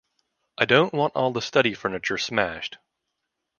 [0.57, 2.79] I don't want all the study furniture smashed.